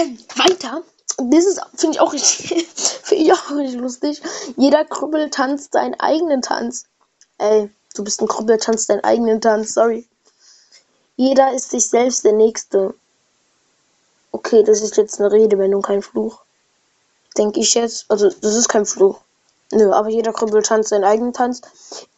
Ähm, 0.00 0.18
weiter. 0.36 0.82
Das 1.18 1.44
ist, 1.44 1.60
finde 1.74 1.96
ich 1.96 2.00
auch 2.00 2.12
richtig, 2.12 2.66
finde 3.02 3.24
ich 3.24 3.32
auch 3.32 3.50
richtig 3.50 3.80
lustig. 3.80 4.22
Jeder 4.56 4.84
Krüppel 4.84 5.30
tanzt 5.30 5.72
seinen 5.72 5.98
eigenen 6.00 6.40
Tanz. 6.40 6.84
Ey, 7.38 7.70
du 7.94 8.04
bist 8.04 8.20
ein 8.20 8.28
Krüppel, 8.28 8.58
tanzt 8.58 8.88
deinen 8.88 9.04
eigenen 9.04 9.40
Tanz, 9.40 9.74
sorry. 9.74 10.06
Jeder 11.16 11.52
ist 11.52 11.70
sich 11.70 11.86
selbst 11.86 12.24
der 12.24 12.32
Nächste. 12.32 12.94
Okay, 14.32 14.62
das 14.62 14.80
ist 14.80 14.96
jetzt 14.96 15.20
eine 15.20 15.30
Redewendung, 15.30 15.82
kein 15.82 16.02
Fluch. 16.02 16.40
Denke 17.36 17.60
ich 17.60 17.74
jetzt. 17.74 18.06
Also, 18.08 18.30
das 18.30 18.54
ist 18.54 18.68
kein 18.68 18.86
Fluch. 18.86 19.20
Nö, 19.72 19.92
aber 19.92 20.08
jeder 20.08 20.32
Krüppel 20.32 20.62
tanzt 20.62 20.90
seinen 20.90 21.04
eigenen 21.04 21.32
Tanz. 21.32 21.60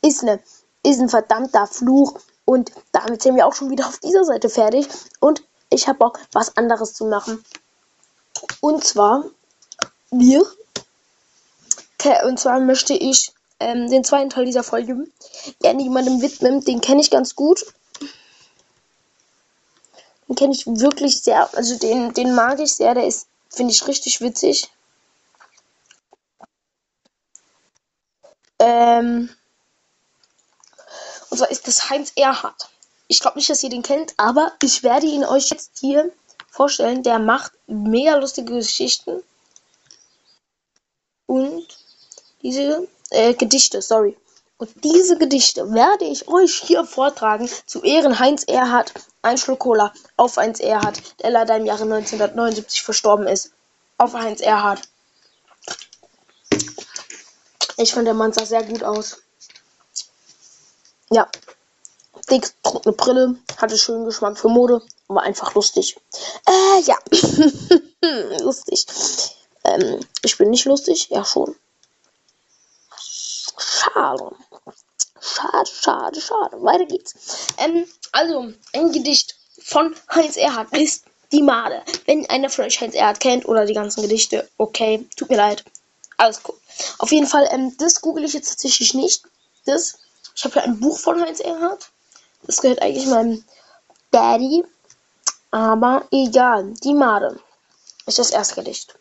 Ist, 0.02 0.22
ne, 0.22 0.40
ist 0.84 1.00
ein 1.00 1.08
verdammter 1.08 1.66
Fluch. 1.66 2.14
Und 2.44 2.70
damit 2.92 3.22
sind 3.22 3.36
wir 3.36 3.46
auch 3.46 3.54
schon 3.54 3.70
wieder 3.70 3.86
auf 3.86 3.98
dieser 3.98 4.24
Seite 4.24 4.48
fertig. 4.48 4.86
Und 5.20 5.42
ich 5.70 5.88
habe 5.88 5.98
Bock, 5.98 6.20
was 6.32 6.56
anderes 6.56 6.94
zu 6.94 7.06
machen. 7.06 7.42
Und 8.61 8.84
zwar, 8.84 9.25
wir. 10.11 10.44
Und 12.25 12.40
zwar 12.40 12.58
möchte 12.58 12.94
ich 12.94 13.32
ähm, 13.61 13.88
den 13.88 14.02
zweiten 14.02 14.30
Teil 14.30 14.44
dieser 14.44 14.64
Folge 14.64 15.06
gerne 15.61 15.82
jemandem 15.82 16.20
widmen. 16.20 16.64
Den 16.64 16.80
kenne 16.80 17.00
ich 17.00 17.11
ganz 17.11 17.34
gut. 17.37 17.64
Den 20.28 20.34
kenne 20.34 20.52
ich 20.52 20.66
wirklich 20.66 21.22
sehr. 21.22 21.49
Also 21.54 21.78
den, 21.78 22.12
den 22.14 22.34
mag 22.34 22.58
ich 22.58 22.75
sehr. 22.75 22.94
Der 22.94 23.06
ist, 23.06 23.28
finde 23.50 23.72
ich, 23.72 23.87
richtig 23.87 24.20
witzig. 24.20 24.68
Ähm, 28.58 29.28
und 31.30 31.38
zwar 31.38 31.50
ist 31.50 31.66
das 31.66 31.90
Heinz 31.90 32.12
Erhardt. 32.16 32.68
Ich 33.08 33.20
glaube 33.20 33.37
nicht, 33.37 33.50
dass 33.50 33.62
ihr 33.62 33.70
den 33.70 33.82
kennt, 33.82 34.14
aber 34.16 34.52
ich 34.62 34.82
werde 34.82 35.06
ihn 35.06 35.25
euch 35.25 35.50
jetzt 35.50 35.78
hier 35.80 36.11
vorstellen. 36.52 37.02
Der 37.02 37.18
macht 37.18 37.52
mega 37.66 38.14
lustige 38.16 38.54
Geschichten. 38.54 39.23
Und 41.26 41.66
diese 42.42 42.87
äh, 43.11 43.35
Gedichte, 43.35 43.82
sorry. 43.82 44.16
Und 44.59 44.71
diese 44.85 45.18
Gedichte 45.18 45.73
werde 45.73 46.04
ich 46.04 46.28
euch 46.28 46.54
hier 46.54 46.85
vortragen 46.85 47.49
zu 47.66 47.82
Ehren 47.82 48.21
Heinz 48.21 48.44
Erhardt, 48.44 48.92
ein 49.23 49.38
Schluck 49.38 49.61
Cola 49.61 49.92
auf 50.16 50.37
Heinz 50.37 50.61
Erhardt, 50.61 51.00
der 51.21 51.30
leider 51.30 51.56
im 51.56 51.66
Jahre 51.66 51.82
1979 51.82 52.82
verstorben 52.82 53.26
ist. 53.26 53.50
Auf 53.99 54.14
Heinz 54.14 54.40
Erhardt. 54.40 54.82
Ich 57.76 57.92
finde, 57.92 58.06
der 58.06 58.14
Mann 58.14 58.32
sah 58.32 58.44
sehr 58.44 58.62
gut 58.62 58.85
aus. 58.85 59.23
Ja, 61.11 61.28
dick, 62.30 62.52
trockene 62.62 62.94
Brille, 62.94 63.35
hatte 63.56 63.76
schönen 63.76 64.04
Geschmack 64.04 64.38
für 64.38 64.49
Mode, 64.49 64.82
war 65.14 65.23
einfach 65.23 65.54
lustig. 65.54 65.97
Äh, 66.47 66.81
ja. 66.83 66.99
lustig. 68.40 68.87
Ähm, 69.64 70.00
ich 70.25 70.38
bin 70.38 70.50
nicht 70.50 70.64
lustig, 70.64 71.09
ja 71.11 71.25
schon. 71.25 71.54
Schade. 73.59 74.31
Schade, 75.21 75.71
schade, 75.71 76.21
schade. 76.21 76.62
Weiter 76.62 76.87
geht's. 76.87 77.14
Ähm, 77.59 77.87
also, 78.11 78.52
ein 78.73 78.92
Gedicht 78.92 79.37
von 79.62 79.95
Heinz 80.12 80.37
Erhardt 80.37 80.76
ist 80.76 81.04
Die 81.31 81.42
Made. 81.42 81.83
Wenn 82.07 82.28
einer 82.28 82.50
von 82.50 82.64
euch 82.64 82.81
Heinz 82.81 82.95
Erhardt 82.95 83.21
kennt 83.21 83.47
oder 83.47 83.64
die 83.64 83.75
ganzen 83.75 84.02
Gedichte, 84.02 84.49
okay, 84.59 85.07
tut 85.16 85.31
mir 85.31 85.37
leid. 85.37 85.64
Alles 86.16 86.40
cool. 86.47 86.57
Auf 86.99 87.12
jeden 87.12 87.26
Fall, 87.26 87.49
ähm, 87.50 87.76
das 87.78 88.00
google 88.00 88.25
ich 88.25 88.33
jetzt 88.33 88.50
tatsächlich 88.50 88.95
nicht. 88.95 89.25
Das, 89.64 89.99
ich 90.35 90.45
habe 90.45 90.57
ja 90.57 90.62
ein 90.62 90.81
Buch 90.81 90.99
von 90.99 91.21
Heinz 91.21 91.40
Erhardt. 91.40 91.90
Das 92.42 92.61
gehört 92.61 92.83
eigentlich 92.83 93.07
meinem 93.07 93.45
Daddy. 94.11 94.64
Aber 95.54 96.06
egal. 96.11 96.73
Die 96.82 96.94
Made 96.94 97.38
ist 98.06 98.18
das 98.18 98.30
erste 98.30 98.54
Gedicht. 98.54 98.94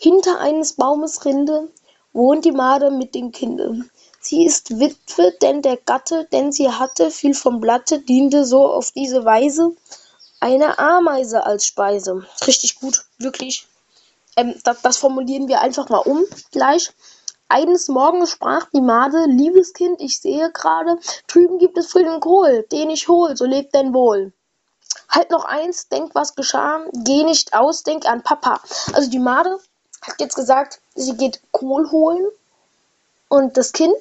Hinter 0.00 0.38
eines 0.38 0.74
Baumes 0.74 1.24
Rinde 1.24 1.72
wohnt 2.12 2.44
die 2.44 2.52
Made 2.52 2.90
mit 2.90 3.14
dem 3.14 3.32
Kinde. 3.32 3.88
Sie 4.20 4.44
ist 4.44 4.78
Witwe, 4.78 5.32
denn 5.40 5.62
der 5.62 5.78
Gatte, 5.78 6.26
den 6.30 6.52
sie 6.52 6.70
hatte, 6.70 7.10
fiel 7.10 7.32
vom 7.32 7.60
Blatte, 7.60 8.00
diente 8.00 8.44
so 8.44 8.66
auf 8.66 8.90
diese 8.90 9.24
Weise 9.24 9.74
eine 10.40 10.78
Ameise 10.78 11.46
als 11.46 11.64
Speise. 11.64 12.26
Richtig 12.46 12.78
gut, 12.78 13.06
wirklich. 13.16 13.66
Ähm, 14.36 14.54
das, 14.62 14.82
das 14.82 14.98
formulieren 14.98 15.48
wir 15.48 15.62
einfach 15.62 15.88
mal 15.88 15.98
um 16.00 16.22
gleich. 16.52 16.92
Eines 17.48 17.88
Morgens 17.88 18.30
sprach 18.30 18.68
die 18.74 18.82
Made, 18.82 19.24
liebes 19.26 19.72
Kind, 19.72 20.02
ich 20.02 20.20
sehe 20.20 20.50
gerade, 20.52 20.98
drüben 21.28 21.58
gibt 21.58 21.78
es 21.78 21.86
frühen 21.86 22.20
Kohl, 22.20 22.66
den 22.70 22.90
ich 22.90 23.08
hol, 23.08 23.34
so 23.36 23.46
lebt 23.46 23.74
denn 23.74 23.94
wohl. 23.94 24.34
Halt 25.16 25.30
noch 25.30 25.46
eins, 25.46 25.88
denk, 25.88 26.14
was 26.14 26.34
geschah, 26.34 26.84
geh 26.92 27.24
nicht 27.24 27.54
aus, 27.54 27.82
denk 27.82 28.04
an 28.04 28.22
Papa. 28.22 28.60
Also 28.92 29.08
die 29.08 29.18
Made 29.18 29.58
hat 30.02 30.20
jetzt 30.20 30.36
gesagt, 30.36 30.82
sie 30.94 31.16
geht 31.16 31.40
Kohl 31.52 31.90
holen 31.90 32.26
und 33.28 33.56
das 33.56 33.72
Kind 33.72 33.96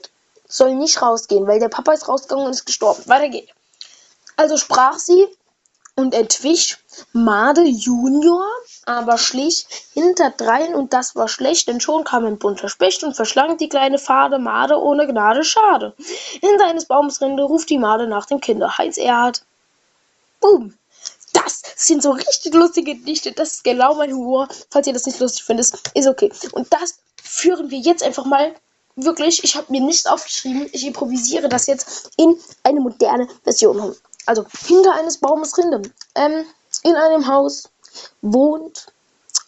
soll 0.46 0.76
nicht 0.76 1.02
rausgehen, 1.02 1.48
weil 1.48 1.62
der 1.62 1.70
Papa 1.70 1.94
ist 1.94 2.10
rausgegangen 2.10 2.48
und 2.48 2.52
ist 2.52 2.66
gestorben. 2.66 3.02
Weiter 3.08 3.30
geht. 3.30 3.48
Also 4.36 4.58
sprach 4.58 4.98
sie 4.98 5.26
und 5.96 6.14
entwich 6.14 6.78
Made 7.14 7.64
Junior 7.64 8.46
aber 8.86 9.18
schlich 9.18 9.68
hinterdrein 9.94 10.76
und 10.76 10.92
das 10.92 11.16
war 11.16 11.30
schlecht, 11.30 11.70
denn 11.70 11.80
schon 11.80 12.04
kam 12.04 12.26
ein 12.26 12.40
bunter 12.40 12.68
Specht 12.68 13.06
und 13.06 13.16
verschlang 13.16 13.58
die 13.58 13.70
kleine 13.70 14.00
Pfade, 14.00 14.38
Made 14.38 14.78
ohne 14.82 15.08
Gnade, 15.08 15.46
schade. 15.46 15.94
Hinter 16.42 16.66
eines 16.66 16.88
Baumes 16.88 17.22
Rinde 17.22 17.44
ruft 17.44 17.70
die 17.70 17.78
Made 17.78 18.06
nach 18.06 18.26
dem 18.26 18.42
Kinder, 18.42 18.78
Heinz 18.78 18.98
Erhard. 18.98 19.46
Boom! 20.42 20.74
Das 21.76 21.88
sind 21.88 22.02
so 22.02 22.12
richtig 22.12 22.54
lustige 22.54 22.96
Gedichte, 22.96 23.34
das 23.34 23.56
ist 23.56 23.64
genau 23.64 23.96
mein 23.96 24.14
Humor. 24.14 24.48
Falls 24.70 24.88
ihr 24.88 24.94
das 24.94 25.06
nicht 25.06 25.20
lustig 25.20 25.44
findet, 25.44 25.74
ist 25.94 26.08
okay. 26.08 26.32
Und 26.54 26.72
das 26.74 27.00
führen 27.22 27.70
wir 27.70 27.80
jetzt 27.80 28.02
einfach 28.02 28.26
mal 28.26 28.56
wirklich, 28.96 29.44
ich 29.44 29.58
habe 29.58 29.72
mir 29.72 29.82
nichts 29.82 30.06
aufgeschrieben, 30.06 30.70
ich 30.72 30.88
improvisiere 30.88 31.50
das 31.50 31.68
jetzt 31.68 32.12
in 32.16 32.40
eine 32.64 32.80
moderne 32.80 33.28
Version. 33.44 33.94
Also, 34.26 34.46
hinter 34.66 34.94
eines 34.94 35.18
Baumes 35.18 35.58
Rinde. 35.58 35.82
Ähm, 36.16 36.46
in 36.84 36.96
einem 36.96 37.28
Haus 37.28 37.70
wohnt 38.22 38.88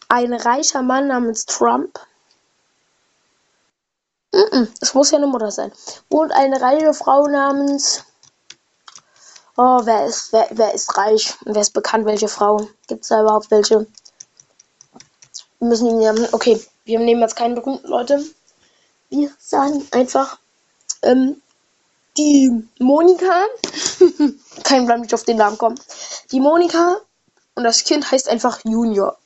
ein 0.08 0.32
reicher 0.32 0.82
Mann 0.82 1.08
namens 1.08 1.46
Trump. 1.46 1.98
Es 4.80 4.94
muss 4.94 5.10
ja 5.10 5.18
eine 5.18 5.26
Mutter 5.26 5.50
sein. 5.50 5.72
Wohnt 6.10 6.32
eine 6.32 6.60
reiche 6.60 6.92
Frau 6.92 7.26
namens. 7.26 8.04
Oh, 9.60 9.80
wer 9.82 10.06
ist, 10.06 10.32
wer, 10.32 10.46
wer 10.52 10.72
ist 10.72 10.96
reich? 10.96 11.34
Wer 11.44 11.60
ist 11.60 11.72
bekannt? 11.72 12.06
Welche 12.06 12.28
Frau? 12.28 12.68
Gibt 12.86 13.02
es 13.02 13.08
da 13.08 13.22
überhaupt 13.22 13.50
welche? 13.50 13.88
Wir 15.58 15.68
müssen 15.68 15.88
ihn 15.88 16.00
ja. 16.00 16.14
Okay, 16.30 16.64
wir 16.84 17.00
nehmen 17.00 17.20
jetzt 17.22 17.34
keine 17.34 17.56
berühmten 17.56 17.88
Leute. 17.88 18.24
Wir 19.10 19.32
sagen 19.40 19.84
einfach 19.90 20.38
ähm, 21.02 21.42
die 22.16 22.68
Monika. 22.78 23.46
Kein 24.62 24.86
Plan, 24.86 25.02
wie 25.02 25.06
ich 25.06 25.14
auf 25.14 25.24
den 25.24 25.38
Namen 25.38 25.58
komme. 25.58 25.74
Die 26.30 26.38
Monika 26.38 26.98
und 27.56 27.64
das 27.64 27.82
Kind 27.82 28.08
heißt 28.08 28.28
einfach 28.28 28.60
Junior. 28.62 29.18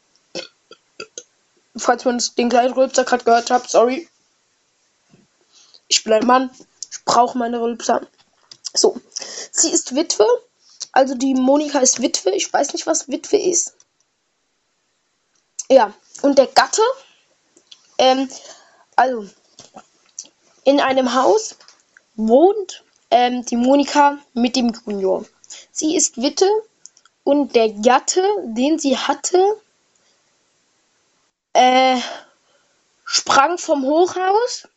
Falls 1.77 2.07
man 2.07 2.23
den 2.39 2.49
kleinen 2.49 2.73
Rülpser 2.73 3.05
gerade 3.05 3.25
gehört 3.25 3.51
hat, 3.51 3.69
sorry. 3.69 4.09
Ich 5.89 6.03
bin 6.05 6.15
ein 6.15 6.27
Mann. 6.27 6.49
Ich 6.91 7.05
brauche 7.05 7.37
meine 7.37 7.61
Rülpser. 7.61 8.01
So. 8.75 9.01
Sie 9.51 9.71
ist 9.71 9.95
Witwe. 9.95 10.27
Also 10.93 11.15
die 11.15 11.35
Monika 11.35 11.79
ist 11.81 12.01
Witwe. 12.01 12.31
Ich 12.31 12.53
weiß 12.53 12.73
nicht, 12.73 12.87
was 12.87 13.09
Witwe 13.09 13.39
ist. 13.39 13.75
Ja. 15.69 15.93
Und 16.23 16.39
der 16.39 16.47
Gatte. 16.47 16.83
Ähm, 17.99 18.29
also. 18.97 19.29
In 20.65 20.81
einem 20.81 21.15
Haus 21.15 21.57
wohnt 22.15 22.85
ähm, 23.11 23.45
die 23.45 23.57
Monika 23.57 24.19
mit 24.33 24.57
dem 24.57 24.73
Junior. 24.87 25.25
Sie 25.71 25.97
ist 25.97 26.17
Witwe 26.17 26.49
und 27.25 27.55
der 27.55 27.71
Gatte, 27.71 28.25
den 28.45 28.79
sie 28.79 28.97
hatte, 28.97 29.61
äh, 31.53 32.01
sprang 33.05 33.59
vom 33.59 33.85
Hochhaus, 33.85 34.69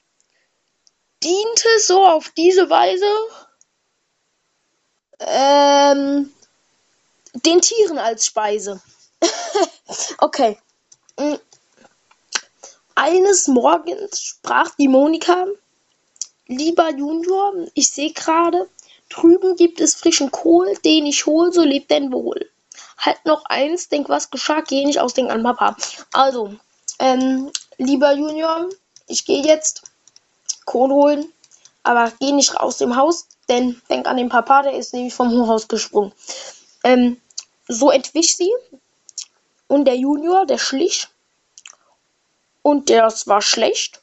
diente 1.23 1.79
so 1.79 2.05
auf 2.05 2.29
diese 2.29 2.69
Weise 2.69 3.05
ähm, 5.19 6.31
den 7.33 7.61
Tieren 7.61 7.97
als 7.97 8.25
Speise. 8.25 8.81
okay. 10.19 10.57
Mm. 11.19 11.35
Eines 12.95 13.47
Morgens 13.47 14.21
sprach 14.21 14.73
die 14.75 14.87
Monika, 14.87 15.45
lieber 16.47 16.89
Junior, 16.91 17.53
ich 17.73 17.89
sehe 17.89 18.13
gerade, 18.13 18.69
Drüben 19.09 19.55
gibt 19.55 19.81
es 19.81 19.95
frischen 19.95 20.31
Kohl, 20.31 20.73
den 20.83 21.05
ich 21.05 21.25
hol, 21.25 21.51
so 21.53 21.61
lebt 21.61 21.91
denn 21.91 22.11
wohl. 22.11 22.49
Halt 22.97 23.25
noch 23.25 23.45
eins, 23.45 23.89
denk 23.89 24.09
was 24.09 24.31
geschah, 24.31 24.61
geh 24.61 24.85
nicht 24.85 24.99
aus, 24.99 25.13
denk 25.13 25.29
an 25.29 25.43
Papa. 25.43 25.75
Also, 26.13 26.55
ähm, 26.99 27.51
lieber 27.77 28.13
Junior, 28.13 28.69
ich 29.07 29.25
gehe 29.25 29.43
jetzt 29.43 29.83
Kohl 30.65 30.89
holen, 30.89 31.31
aber 31.83 32.11
geh 32.19 32.31
nicht 32.31 32.59
raus 32.59 32.77
dem 32.77 32.95
Haus, 32.95 33.27
denn 33.49 33.81
denk 33.89 34.07
an 34.07 34.17
den 34.17 34.29
Papa, 34.29 34.63
der 34.63 34.73
ist 34.73 34.93
nämlich 34.93 35.13
vom 35.13 35.31
Hochhaus 35.31 35.67
gesprungen. 35.67 36.11
Ähm, 36.83 37.21
so 37.67 37.91
entwich 37.91 38.35
sie 38.35 38.51
und 39.67 39.85
der 39.85 39.95
Junior, 39.95 40.45
der 40.45 40.57
schlich 40.57 41.07
und 42.61 42.89
das 42.89 43.27
war 43.27 43.41
schlecht, 43.41 44.01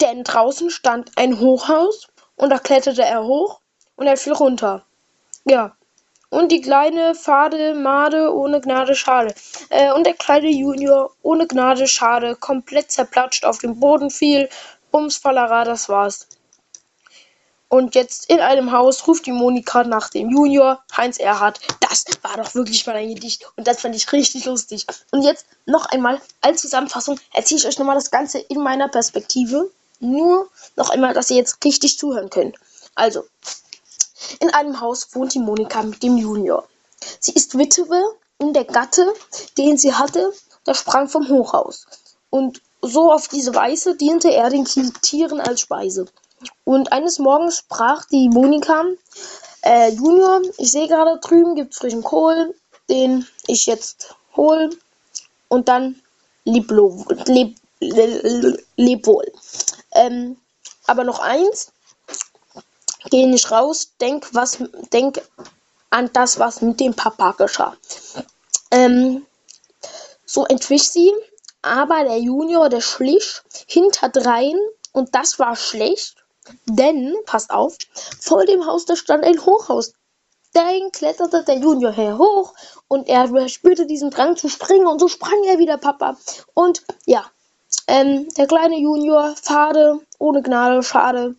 denn 0.00 0.24
draußen 0.24 0.70
stand 0.70 1.12
ein 1.16 1.38
Hochhaus 1.38 2.08
und 2.36 2.50
da 2.50 2.58
kletterte 2.58 3.02
er 3.02 3.24
hoch 3.24 3.60
und 3.96 4.06
er 4.06 4.16
fiel 4.16 4.32
runter. 4.32 4.84
Ja. 5.44 5.76
Und 6.28 6.52
die 6.52 6.60
kleine 6.60 7.14
Fade 7.14 7.74
Made 7.74 8.32
ohne 8.32 8.60
Gnade 8.60 8.94
Schade. 8.94 9.34
Äh, 9.68 9.92
und 9.92 10.06
der 10.06 10.14
kleine 10.14 10.48
Junior 10.48 11.10
ohne 11.22 11.46
Gnade 11.46 11.88
Schade 11.88 12.36
komplett 12.36 12.90
zerplatscht 12.92 13.44
auf 13.44 13.58
den 13.58 13.80
Boden 13.80 14.10
fiel. 14.10 14.48
Bums 14.90 15.16
Fallera, 15.16 15.64
das 15.64 15.88
war's. 15.88 16.28
Und 17.70 17.94
jetzt 17.94 18.28
in 18.28 18.40
einem 18.40 18.72
Haus 18.72 19.06
ruft 19.06 19.26
die 19.26 19.32
Monika 19.32 19.84
nach 19.84 20.10
dem 20.10 20.28
Junior, 20.28 20.82
Heinz 20.96 21.18
Erhard. 21.18 21.60
Das 21.78 22.04
war 22.20 22.36
doch 22.36 22.52
wirklich 22.56 22.84
mal 22.84 22.96
ein 22.96 23.14
Gedicht. 23.14 23.46
Und 23.56 23.68
das 23.68 23.80
fand 23.80 23.94
ich 23.94 24.10
richtig 24.10 24.44
lustig. 24.44 24.86
Und 25.12 25.22
jetzt 25.22 25.46
noch 25.66 25.86
einmal 25.86 26.20
als 26.40 26.62
Zusammenfassung 26.62 27.20
erzähle 27.32 27.60
ich 27.60 27.66
euch 27.68 27.78
nochmal 27.78 27.94
das 27.94 28.10
Ganze 28.10 28.40
in 28.40 28.60
meiner 28.60 28.88
Perspektive. 28.88 29.70
Nur 30.00 30.48
noch 30.74 30.90
einmal, 30.90 31.14
dass 31.14 31.30
ihr 31.30 31.36
jetzt 31.36 31.64
richtig 31.64 31.96
zuhören 31.96 32.28
könnt. 32.28 32.56
Also, 32.96 33.24
in 34.40 34.52
einem 34.52 34.80
Haus 34.80 35.14
wohnt 35.14 35.34
die 35.34 35.38
Monika 35.38 35.80
mit 35.84 36.02
dem 36.02 36.18
Junior. 36.18 36.66
Sie 37.20 37.32
ist 37.32 37.56
Witwe 37.56 38.02
und 38.38 38.52
der 38.52 38.64
Gatte, 38.64 39.14
den 39.56 39.78
sie 39.78 39.94
hatte, 39.94 40.32
der 40.66 40.74
sprang 40.74 41.08
vom 41.08 41.28
Hochhaus. 41.28 41.86
Und 42.30 42.62
so 42.82 43.12
auf 43.12 43.28
diese 43.28 43.54
Weise 43.54 43.94
diente 43.96 44.32
er 44.32 44.50
den 44.50 44.64
Tieren 44.64 45.40
als 45.40 45.60
Speise. 45.60 46.06
Und 46.64 46.92
eines 46.92 47.18
Morgens 47.18 47.58
sprach 47.58 48.04
die 48.06 48.28
Monika, 48.28 48.84
äh, 49.62 49.90
Junior, 49.90 50.40
ich 50.58 50.72
sehe 50.72 50.88
gerade 50.88 51.18
drüben 51.20 51.54
gibt 51.54 51.72
es 51.72 51.78
frischen 51.78 52.02
Kohl, 52.02 52.54
den 52.88 53.26
ich 53.46 53.66
jetzt 53.66 54.14
hole. 54.36 54.70
Und 55.48 55.68
dann 55.68 56.00
leb, 56.44 56.70
leb, 56.70 57.56
leb, 57.80 58.64
leb 58.76 59.06
wohl. 59.06 59.30
Ähm, 59.92 60.36
aber 60.86 61.04
noch 61.04 61.18
eins, 61.18 61.72
Geh 63.08 63.26
nicht 63.26 63.50
raus, 63.50 63.92
denk 64.00 64.28
was, 64.32 64.58
denk 64.92 65.22
an 65.88 66.10
das, 66.12 66.38
was 66.38 66.60
mit 66.60 66.80
dem 66.80 66.94
Papa 66.94 67.32
geschah. 67.32 67.76
Ähm, 68.70 69.26
so 70.26 70.44
entwich 70.44 70.90
sie, 70.90 71.12
aber 71.62 72.04
der 72.04 72.18
Junior, 72.18 72.68
der 72.68 72.82
schlich 72.82 73.40
hinterdrein 73.66 74.54
und 74.92 75.14
das 75.14 75.38
war 75.38 75.56
schlecht, 75.56 76.16
denn, 76.66 77.14
passt 77.26 77.50
auf, 77.50 77.76
vor 78.20 78.44
dem 78.44 78.66
Haus, 78.66 78.84
da 78.84 78.96
stand 78.96 79.24
ein 79.24 79.44
Hochhaus. 79.44 79.92
Dann 80.52 80.90
kletterte 80.92 81.44
der 81.44 81.58
Junior 81.58 81.92
her 81.92 82.18
hoch 82.18 82.54
und 82.88 83.08
er 83.08 83.48
spürte 83.48 83.86
diesen 83.86 84.10
Drang 84.10 84.36
zu 84.36 84.48
springen 84.48 84.86
und 84.86 84.98
so 84.98 85.06
sprang 85.06 85.44
er 85.44 85.58
wieder, 85.58 85.78
Papa. 85.78 86.16
Und 86.54 86.82
ja, 87.06 87.24
ähm, 87.86 88.28
der 88.36 88.48
kleine 88.48 88.78
Junior, 88.78 89.34
fade, 89.40 90.00
ohne 90.18 90.42
Gnade, 90.42 90.82
schade, 90.82 91.36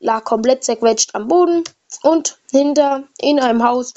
lag 0.00 0.24
komplett 0.24 0.64
zerquetscht 0.64 1.14
am 1.14 1.28
Boden 1.28 1.64
und 2.02 2.38
hinter 2.50 3.04
in 3.18 3.38
einem 3.38 3.62
Haus 3.62 3.92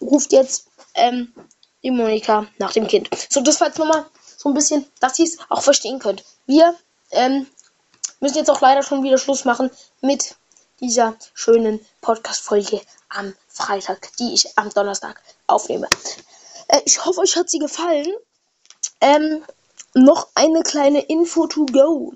ruft 0.00 0.32
jetzt 0.32 0.68
ähm, 0.94 1.32
die 1.82 1.90
Monika 1.90 2.46
nach 2.58 2.72
dem 2.72 2.86
Kind. 2.86 3.08
So, 3.28 3.40
das 3.40 3.60
war 3.60 3.68
jetzt 3.68 3.78
nochmal 3.78 4.06
so 4.36 4.48
ein 4.48 4.54
bisschen, 4.54 4.86
dass 5.00 5.18
ihr 5.18 5.24
es 5.24 5.38
auch 5.48 5.62
verstehen 5.62 5.98
könnt. 5.98 6.24
Wir 6.46 6.74
ähm, 7.10 7.46
müssen 8.22 8.38
jetzt 8.38 8.50
auch 8.50 8.60
leider 8.60 8.82
schon 8.82 9.02
wieder 9.02 9.18
Schluss 9.18 9.44
machen 9.44 9.70
mit 10.00 10.36
dieser 10.80 11.14
schönen 11.34 11.84
Podcast-Folge 12.00 12.80
am 13.10 13.34
Freitag, 13.48 14.16
die 14.18 14.32
ich 14.32 14.56
am 14.56 14.70
Donnerstag 14.70 15.20
aufnehme. 15.46 15.88
Äh, 16.68 16.80
ich 16.86 17.04
hoffe, 17.04 17.20
euch 17.20 17.36
hat 17.36 17.50
sie 17.50 17.58
gefallen. 17.58 18.06
Ähm, 19.00 19.42
noch 19.94 20.28
eine 20.34 20.62
kleine 20.62 21.02
Info 21.02 21.46
to 21.46 21.66
go. 21.66 22.14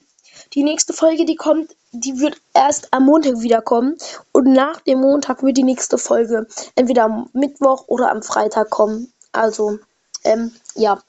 Die 0.55 0.63
nächste 0.63 0.93
Folge, 0.93 1.25
die 1.25 1.37
kommt, 1.37 1.75
die 1.93 2.21
wird 2.21 2.41
erst 2.55 2.93
am 2.93 3.05
Montag 3.05 3.41
wiederkommen. 3.41 3.99
Und 4.33 4.53
nach 4.53 4.81
dem 4.81 5.01
Montag 5.01 5.43
wird 5.43 5.57
die 5.57 5.65
nächste 5.65 5.99
Folge 5.99 6.47
entweder 6.77 7.05
am 7.05 7.31
Mittwoch 7.33 7.85
oder 7.89 8.11
am 8.11 8.23
Freitag 8.23 8.71
kommen. 8.71 9.13
Also, 9.33 9.79
ähm, 10.25 10.55
ja. 10.75 11.03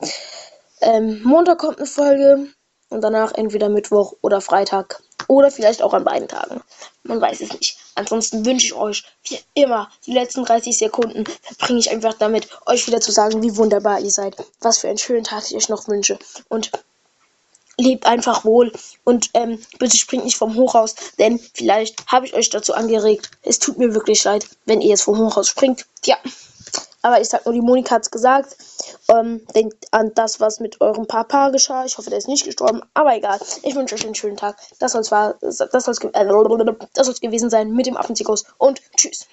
Ähm, 0.82 1.22
Montag 1.24 1.60
kommt 1.60 1.78
eine 1.78 1.88
Folge 1.88 2.48
und 2.90 3.02
danach 3.02 3.34
entweder 3.34 3.70
Mittwoch 3.70 4.14
oder 4.22 4.42
Freitag. 4.42 5.02
Oder 5.28 5.52
vielleicht 5.52 5.82
auch 5.82 5.94
an 5.94 6.06
beiden 6.06 6.28
Tagen. 6.28 6.62
Man 7.04 7.20
weiß 7.20 7.42
es 7.42 7.52
nicht. 7.52 7.78
Ansonsten 7.96 8.46
wünsche 8.46 8.68
ich 8.68 8.74
euch 8.74 9.04
wie 9.24 9.40
immer 9.56 9.90
die 10.06 10.14
letzten 10.14 10.46
30 10.46 10.78
Sekunden 10.78 11.26
verbringe 11.42 11.80
ich 11.80 11.92
einfach 11.92 12.14
damit, 12.14 12.48
euch 12.66 12.88
wieder 12.88 13.02
zu 13.02 13.12
sagen, 13.12 13.42
wie 13.44 13.58
wunderbar 13.58 14.00
ihr 14.00 14.12
seid. 14.12 14.38
Was 14.62 14.78
für 14.78 14.88
einen 14.88 14.98
schönen 14.98 15.26
Tag 15.26 15.44
ich 15.50 15.56
euch 15.56 15.70
noch 15.70 15.88
wünsche. 15.88 16.18
Und 16.48 16.72
lebt 17.78 18.06
einfach 18.06 18.44
wohl 18.44 18.72
und 19.04 19.30
ähm, 19.34 19.60
bitte 19.78 19.98
springt 19.98 20.26
nicht 20.26 20.38
vom 20.38 20.56
Hochhaus, 20.56 20.96
denn 21.20 21.40
vielleicht 21.54 22.08
habe 22.08 22.26
ich 22.26 22.34
euch 22.34 22.50
dazu 22.50 22.74
angeregt. 22.74 23.30
Es 23.44 23.60
tut 23.60 23.78
mir 23.78 23.94
wirklich 23.94 24.24
leid, 24.24 24.48
wenn 24.66 24.82
ihr 24.82 24.90
jetzt 24.90 25.04
vom 25.04 25.18
Hochhaus 25.20 25.48
springt. 25.48 25.86
Ja, 26.04 26.18
Aber 27.08 27.22
ich 27.22 27.30
sag 27.30 27.46
nur, 27.46 27.54
die 27.54 27.62
Monika 27.62 27.96
hat's 27.96 28.12
gesagt. 28.12 28.58
Ähm, 29.08 29.42
denkt 29.56 29.88
an 29.92 30.12
das, 30.14 30.42
was 30.42 30.60
mit 30.60 30.82
eurem 30.82 31.08
Papa 31.08 31.52
geschah. 31.52 31.86
Ich 31.86 31.98
hoffe, 31.98 32.10
der 32.10 32.20
ist 32.20 32.28
nicht 32.28 32.44
gestorben. 32.44 32.82
Aber 32.94 33.16
egal. 33.16 33.40
Ich 33.64 33.76
wünsche 33.76 33.96
euch 33.96 34.04
einen 34.04 34.14
schönen 34.14 34.36
Tag. 34.36 34.58
Das 34.80 34.92
soll's 34.92 35.10
war, 35.10 35.36
das 35.40 35.56
soll's, 35.56 36.00
äh, 36.04 36.26
das 36.26 37.06
soll's 37.06 37.22
gewesen 37.22 37.50
sein 37.50 37.72
mit 37.72 37.86
dem 37.86 37.96
Affenzirkus. 37.96 38.44
Und 38.58 38.82
tschüss. 38.98 39.26